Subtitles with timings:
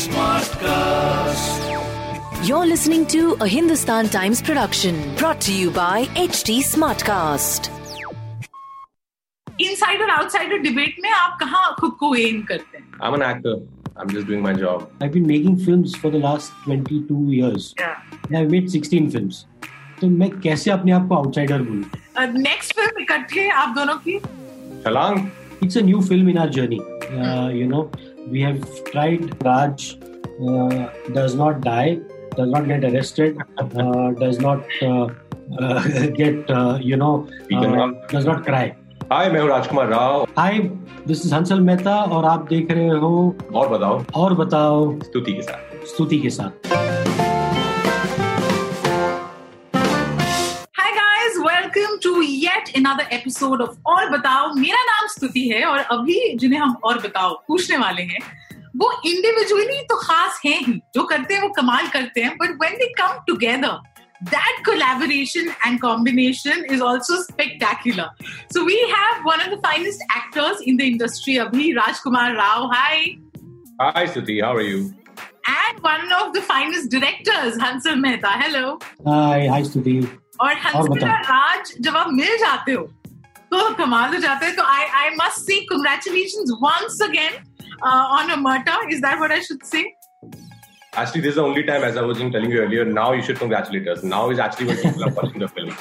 [0.00, 1.58] Smartcast.
[2.46, 7.68] You're listening to a Hindustan Times production brought to you by HT Smartcast.
[9.58, 12.84] Inside or outside a debate, में आप कहाँ खुद को aim करते हैं?
[13.00, 13.56] I'm an actor.
[13.96, 14.88] I'm just doing my job.
[15.00, 17.74] I've been making films for the last 22 years.
[17.76, 17.96] Yeah.
[18.28, 19.46] And I've made 16 films.
[20.00, 21.84] तो मैं कैसे अपने आप को आउटसाइडर बोलूं?
[22.18, 24.18] Uh, नेक्स्ट फिल्म इकट्ठे आप दोनों की?
[24.86, 25.28] छलांग.
[25.62, 26.80] It's a new film in our journey.
[27.10, 27.90] Uh, you know.
[28.28, 29.42] We have tried.
[29.44, 29.98] Raj
[30.48, 31.98] uh, does not die,
[32.36, 35.08] does not get arrested, uh, does not uh,
[35.58, 38.76] uh, get, uh, you know, uh, does not cry.
[39.12, 40.70] hi, मैं हूँ राजकुमार Rao Hi,
[41.06, 45.42] this is Hansal Mehta और आप देख रहे हो और बताओ और बताओ स्तुति के
[45.42, 46.99] साथ स्तुति के साथ
[52.90, 57.34] अनदर एपिसोड ऑफ़ और बताओ मेरा नाम स्तुति है और अभी जिन्हें हम और बताओ
[57.48, 58.20] पूछने वाले हैं
[58.76, 62.76] वो इंडिविजुअली तो खास हैं ही जो करते हैं वो कमाल करते हैं but when
[62.82, 63.78] they come together
[64.22, 68.10] that collaboration and combination is also spectacular.
[68.50, 72.68] So we have one of the finest actors in the industry, Abhi Rajkumar Rao.
[72.74, 73.16] Hi.
[73.80, 74.94] Hi Stuti, how are you?
[75.48, 78.28] And one of the finest directors, Hansal Mehta.
[78.42, 78.78] Hello.
[79.06, 82.83] Hi, hi स्तुति और हंसराज बताओ। राज जब आप मिल जाते हो
[83.51, 87.33] तो कमाल हो जाते हैं तो आई आई मस्ट से congratulations once again
[87.81, 88.77] uh, on Amarta.
[88.95, 89.83] Is that what I should say?
[90.93, 93.37] Actually, this is the only time, as I was telling you earlier, now you should
[93.37, 94.03] congratulate us.
[94.03, 95.73] Now is actually when people are watching the film.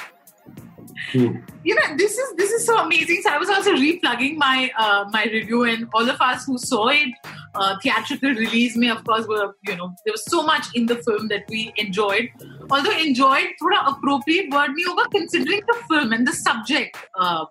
[1.12, 1.36] Hmm.
[1.64, 3.22] You know, this is this is so amazing.
[3.22, 6.88] So I was also replugging my uh, my review, and all of us who saw
[6.88, 10.85] it uh, theatrical release me of course were you know there was so much in
[10.85, 12.29] the film that we enjoyed.
[12.71, 17.45] Although enjoyed थोड़ा appropriate word नहीं होगा considering the film and the subject uh,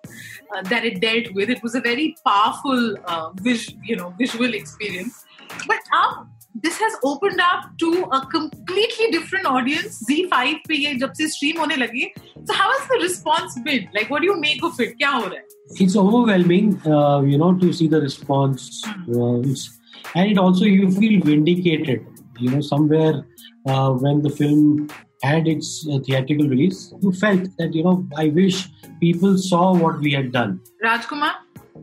[0.55, 1.49] uh, that it dealt with.
[1.49, 5.25] It was a very powerful uh, vis- you know visual experience.
[5.67, 6.27] But now
[6.63, 10.03] this has opened up to a completely different audience.
[10.09, 12.11] ZEE5 pa जब से stream होने लगी
[12.45, 13.89] so how has the response been?
[13.93, 14.97] Like what do you make of it?
[14.97, 15.47] क्या हो रहा है
[15.85, 18.69] it's overwhelming uh, you know to see the response.
[18.85, 19.21] Hmm.
[19.21, 19.78] Uh, it's
[20.15, 22.05] and it also you feel vindicated
[22.39, 23.25] you know somewhere
[23.67, 24.89] uh, when the film
[25.23, 29.99] had its uh, theatrical release you felt that you know i wish people saw what
[29.99, 31.33] we had done Rajkumar?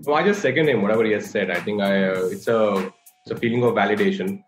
[0.03, 1.51] So I just second him, whatever he has said.
[1.51, 4.43] I think I uh, it's a it's a feeling of validation.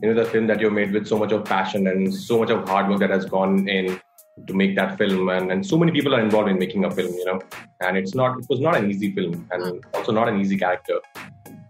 [0.00, 2.50] You know, the film that you made with so much of passion and so much
[2.50, 4.00] of hard work that has gone in
[4.46, 7.12] to make that film, and, and so many people are involved in making a film.
[7.12, 7.40] You know,
[7.80, 11.00] and it's not it was not an easy film, and also not an easy character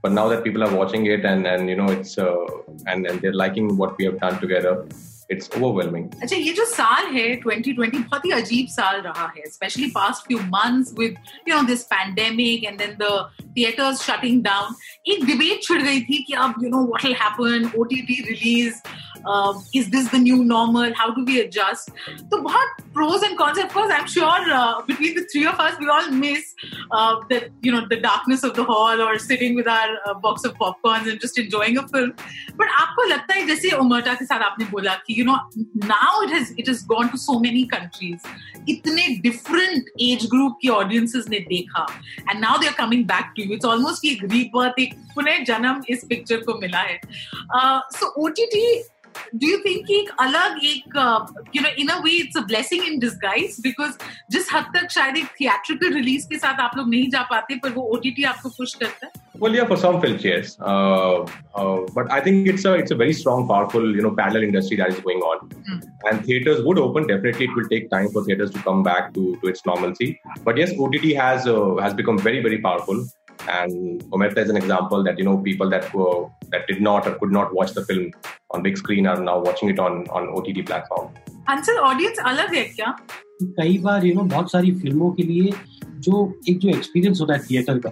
[0.02, 2.46] But now that people are watching it and and you know it's uh,
[2.86, 4.74] and and they're liking what we have done together,
[5.30, 6.06] it's overwhelming.
[6.24, 10.40] अच्छा ये जो साल है 2020 बहुत ही अजीब साल रहा है specially past few
[10.54, 11.16] months with
[11.48, 13.12] you know this pandemic and then the
[13.58, 14.76] theatres shutting down
[15.14, 18.82] एक डिबेट छिड़ गई थी कि अब you know what will happen OTT release
[19.76, 21.92] is this the new normal how do we adjust
[22.32, 25.76] तो बहुत pros and cons of course i'm sure uh, between the three of us
[25.82, 26.48] we all miss
[26.92, 30.44] uh, the you know the darkness of the hall or sitting with our uh, box
[30.44, 32.14] of popcorns and just enjoying a film
[32.58, 35.38] but आपको लगता है जैसे उमरटा के साथ आपने बोला कि you know
[35.94, 38.28] now it has it has gone to so many countries
[38.70, 41.86] इतने different age group की audiences ने देखा
[42.30, 45.44] and now they are coming back to you it's almost कि एक rebirth एक पुनः
[45.44, 47.00] जन्म इस picture को मिला है
[47.56, 48.64] uh, so OTT
[49.35, 50.99] do you think कि एक अलग एक
[51.55, 53.99] you know in a way it's a blessing in disguise because
[54.31, 57.71] जिस हद तक शायद एक theatrical release के साथ आप लोग नहीं जा पाते पर
[57.73, 60.57] वो OTT आपको push करता है Well, yeah, for some films, yes.
[60.61, 64.45] Uh, uh, but I think it's a it's a very strong, powerful, you know, parallel
[64.45, 65.49] industry that is going on.
[65.69, 65.79] Hmm.
[66.11, 67.07] And theaters would open.
[67.07, 70.21] Definitely, it will take time for theaters to come back to, to its normalcy.
[70.45, 73.05] But yes, OTT has uh, has become very very powerful.
[73.50, 77.16] And Omerta is an example that you know people that were that did not or
[77.16, 78.12] could not watch the film
[78.52, 81.10] on big screen are now watching it on on OTT platform.
[81.50, 82.96] Answer audience अलग है क्या
[83.42, 85.52] कई बार you know बहुत सारी फिल्मों के लिए
[86.08, 87.92] जो एक जो एक्सपीरियंस होता है थिएटर का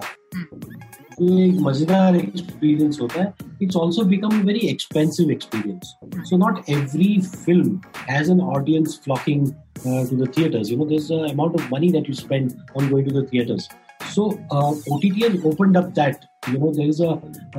[1.21, 3.33] जो एक मजेदार एक्सपीरियंस होता है
[3.63, 5.93] it's also become very expensive experience
[6.29, 7.79] so not every film
[8.09, 9.47] has an audience flocking
[9.77, 13.21] to the theatres you know this amount of money that you spend on going to
[13.21, 13.69] the theatres
[14.10, 17.08] So uh, OTT has opened up that You know, there is a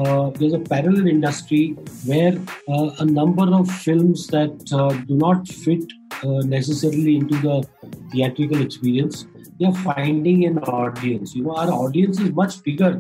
[0.03, 1.59] uh, there's a parallel industry
[2.11, 2.31] where
[2.67, 5.83] uh, a number of films that uh, do not fit
[6.23, 7.57] uh, necessarily into the
[8.13, 9.19] theatrical experience,
[9.59, 11.35] they are finding an audience.
[11.35, 12.91] You know, our audience is much bigger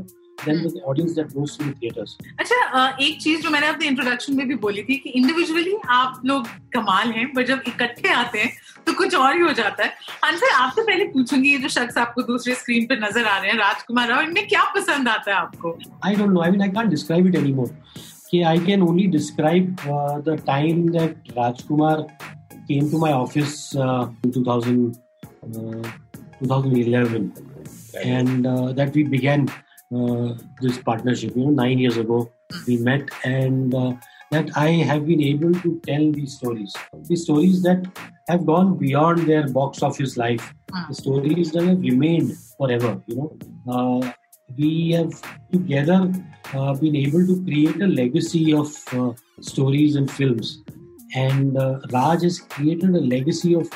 [0.45, 2.13] than the audience that goes to the theaters.
[2.43, 6.21] अच्छा अ, एक चीज़ जो मैंने अपने introduction में भी बोली थी कि इंडिविजुअली आप
[6.33, 6.47] लोग
[6.77, 8.51] कमाल हैं पर जब इकट्ठे आते हैं
[8.85, 9.93] तो कुछ और ही हो जाता है
[10.25, 13.57] आंसर आपसे पहले पूछूँगी ये जो शख्स आपको दूसरे स्क्रीन पर नज़र आ रहे हैं
[13.59, 15.77] राजकुमार राव इनमें क्या पसंद आता है आपको
[16.09, 16.43] I don't know.
[16.43, 17.69] I mean, I can't describe it anymore.
[18.27, 22.09] Okay, I can only describe uh, the time that Rajkumar
[22.67, 24.97] came to my office uh, in 2000,
[25.43, 25.89] uh,
[26.39, 27.33] 2011,
[28.05, 29.49] and uh, that we began
[29.93, 31.35] uh, this partnership.
[31.35, 32.31] You know, nine years ago
[32.67, 33.91] we met, and uh,
[34.30, 36.74] that I have been able to tell these stories,
[37.08, 37.86] these stories that
[38.28, 40.52] have gone beyond their box office life,
[40.88, 43.00] the stories that have remained forever.
[43.06, 43.38] You know.
[43.68, 44.12] Uh,
[44.56, 45.12] we have
[45.52, 46.12] together
[46.54, 50.62] uh, been able to create a legacy of uh, stories and films.
[51.14, 53.70] And uh, Raj has created a legacy of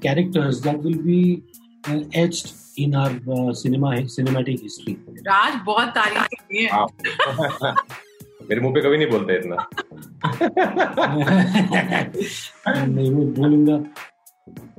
[0.00, 1.42] characters that will be
[1.88, 4.98] uh, etched in our uh, cinema cinematic history.
[5.26, 7.99] राज बहुत तारीफ करती है हाँ।
[8.51, 9.55] मेरे मुँह पे कभी नहीं बोलते इतना।
[12.85, 13.75] नहीं मैं बोलूँगा।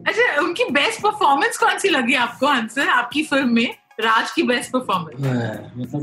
[0.07, 3.75] अच्छा उनकी बेस्ट परफॉर्मेंस कौन सी लगी आपको आंसर आपकी फ़िल्म में?
[4.01, 5.17] राज की best performance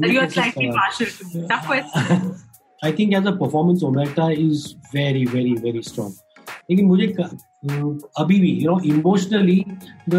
[0.05, 0.27] you are
[2.85, 6.13] I think as a performance Omerta is very very very strong
[6.71, 7.07] लेकिन मुझे
[8.17, 9.63] अभी भी you know emotionally
[10.09, 10.15] the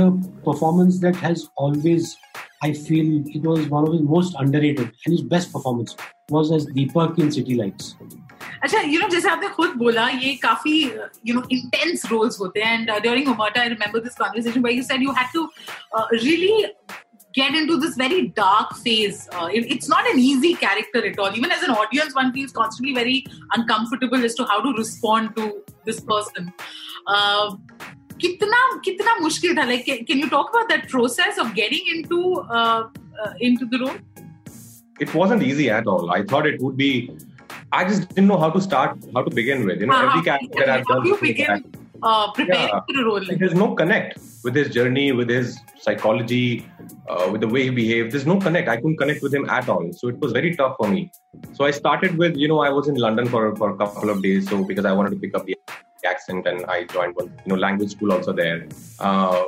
[0.47, 2.17] performance that has always
[2.68, 5.95] I feel it was one of his most underrated and his best performance
[6.36, 7.95] was as Deepak in City Lights.
[8.63, 10.74] अच्छा you know जैसे आपने खुद बोला ये काफी
[11.27, 14.83] यू नो इंटेंस रोल्स होते हैं and during Omerta I remember this conversation where you
[14.83, 15.48] said you had to
[16.13, 16.54] really
[17.38, 21.33] get into this very dark phase uh, it- it's not an easy character at all
[21.39, 23.16] even as an audience one feels constantly very
[23.57, 25.48] uncomfortable as to how to respond to
[25.89, 26.48] this person
[27.16, 27.48] uh,
[28.22, 32.19] कितना कितना मुश्किल था like can, can you talk about that process of getting into
[32.60, 32.88] uh,
[33.24, 33.98] uh, into the role
[35.06, 36.10] it wasn't easy at all.
[36.10, 36.89] I thought it would be.
[37.74, 39.81] I just didn't know how to start, how to begin with.
[39.81, 41.04] You know, How- every how- character that I've how done.
[41.04, 41.81] do you before begin that-
[42.12, 42.80] uh, preparing Yeah.
[42.88, 46.66] for a role like There's no connect with his journey, with his psychology,
[47.10, 48.13] uh, with the way he behaved.
[48.13, 48.69] There's no connect.
[48.69, 49.92] I couldn't connect with him at all.
[49.92, 51.12] So it was very tough for me.
[51.60, 54.24] So I started with, you know, I was in London for, for a couple of
[54.24, 54.50] days.
[54.50, 55.57] So because I wanted to pick up the
[56.05, 58.67] accent and I joined one, you know, language school also there.
[58.99, 59.44] Uh,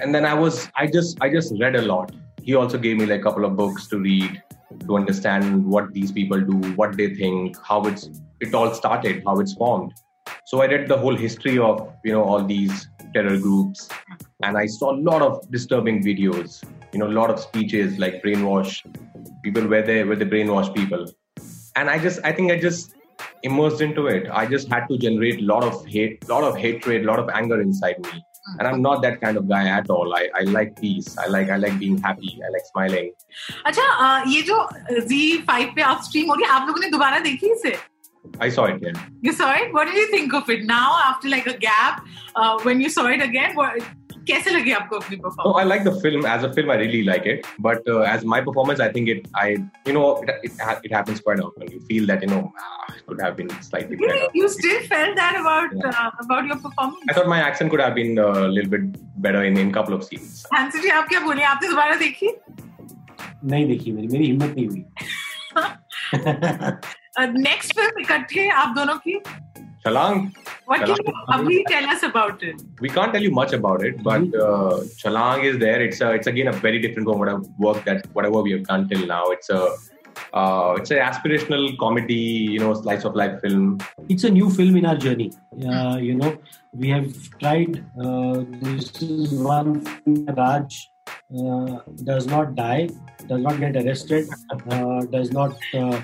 [0.00, 2.12] and then I was, I just, I just read a lot.
[2.42, 4.42] He also gave me like a couple of books to read
[4.86, 8.10] to understand what these people do, what they think, how it's,
[8.40, 9.92] it all started, how it's formed.
[10.46, 13.88] So I read the whole history of you know all these terror groups,
[14.42, 16.62] and I saw a lot of disturbing videos.
[16.92, 18.80] You know, a lot of speeches like brainwash
[19.42, 21.06] people where they where they brainwash people,
[21.76, 22.94] and I just I think I just
[23.48, 27.04] immersed into it i just had to generate a lot of hate lot of hatred
[27.04, 28.12] a lot of anger inside me.
[28.46, 28.58] Hmm.
[28.58, 30.14] And i'm not that kind of guy at all.
[30.14, 31.16] I, I like peace.
[31.18, 32.32] I like i like being happy.
[32.46, 33.10] I like smiling.
[33.66, 37.76] अच्छा ये जो uh, ZEE5 पे आप हो गई आप लोगों ने दोबारा देखी इसे?
[38.40, 38.96] I saw it, again.
[39.22, 39.72] You saw it?
[39.72, 40.64] What did you think of it?
[40.64, 42.04] Now after like a gap
[42.36, 43.54] uh, when you saw it again?
[43.54, 43.82] What,
[44.28, 47.22] कैसे लगी आपको अपनी performance I like the film as a film I really like
[47.26, 50.04] it but as my performance I think it I you know
[50.44, 52.40] it happens quite often you feel that you know
[53.06, 57.28] could have been slightly better you still feel that about about your performance I thought
[57.28, 58.80] my action could have been a little bit
[59.18, 61.42] better in in couple of scenes हँसी जी आप क्या बोल?
[61.42, 62.36] आपने दोबारा देखी?
[63.44, 64.84] नहीं देखी मेरी। मेरी हिम्मत नहीं हुई।
[67.18, 69.20] uh, नेक्स्ट फ़िल्म इकट्ठे आप दोनों की?
[70.66, 72.62] What can you अभी tell us about it?
[72.80, 75.82] we can't tell you much about it, but uh, Chhalaang is there.
[75.82, 78.64] It's a, it's again a very different from what I've worked at, whatever we have
[78.64, 79.24] done till now.
[79.26, 79.60] It's a,
[80.32, 82.14] uh, it's an aspirational comedy,
[82.54, 83.78] you know, slice of life film.
[84.08, 85.32] it's a new film in our journey.
[85.66, 86.36] Uh, you know,
[86.72, 87.84] we have tried.
[88.00, 90.88] Uh, this is one film Raj
[91.38, 92.88] uh, does not die,
[93.26, 94.26] does not get arrested,
[94.70, 96.00] uh, does not uh,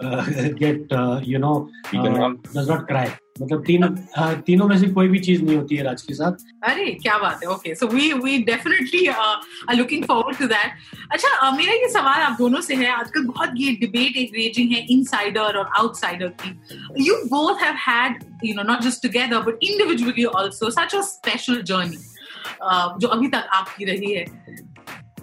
[0.00, 0.24] uh,
[0.64, 3.16] get uh, you know, uh, does not cry.
[3.40, 6.42] मतलब तीनों हाँ, तीनों में से कोई भी चीज़ नहीं होती है राज के साथ
[6.64, 11.28] अरे क्या बात है okay so we we definitely are looking forward to that अच्छा
[11.28, 14.84] uh, मेरा ये सवाल आप दोनों से है आजकल बहुत ये डिबेट एक रेजिंग है
[14.92, 20.24] इनसाइडर और आउटसाइडर की you both have had you know not just together but individually
[20.36, 21.96] also such a special journey
[23.00, 24.24] जो अभी तक आपकी रही है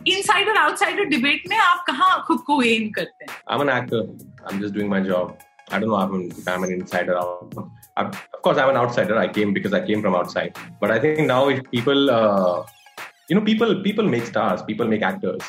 [0.07, 4.03] इनसाइडर आउटसाइडर डिबेट में आप कहाँ खुद को एम करते हैं I'm an actor.
[4.45, 5.37] I'm just doing my job.
[5.69, 7.17] I don't know if I'm, if I'm an insider.
[7.17, 7.69] or- I'm,
[8.00, 9.16] of course, I'm an outsider.
[9.18, 10.56] I came because I came from outside.
[10.80, 12.64] But I think now, if people, uh,
[13.28, 14.62] you know, people people make stars.
[14.62, 15.42] People make actors.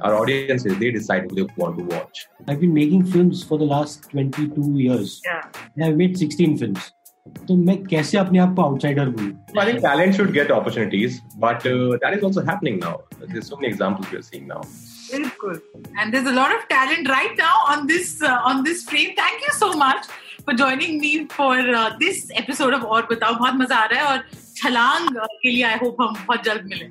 [0.00, 2.26] Our audiences, they decide who they want to watch.
[2.48, 5.20] I've been making films for the last 22 years.
[5.24, 5.42] Yeah.
[5.76, 6.90] And I've made 16 films.
[7.48, 11.66] तो मैं कैसे अपने आप को outsider बोलूं I think talent should get opportunities, but
[11.66, 13.00] uh, that is also happening now.
[13.20, 14.60] There's so many examples we're seeing now.
[15.12, 15.60] Bilkul.
[15.98, 19.14] And there's a lot of talent right now on this uh, on this frame.
[19.22, 20.12] Thank you so much
[20.45, 24.11] for joining me for uh, this episode of और बताओ बहुत मजा आ रहा है
[24.11, 24.23] और
[24.57, 26.89] छलांग uh, के लिए आई होप हम बहुत जल्द मिलें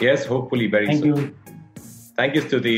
[0.00, 1.16] Yes, hopefully very Thank soon.
[1.16, 1.34] You.
[2.16, 2.74] Thank you, Stuti.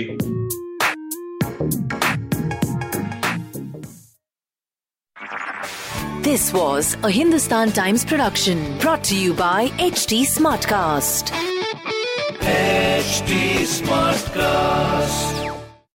[6.23, 10.21] This was a Hindustan Times production brought to you by HT
[12.61, 15.40] HT Smartcast.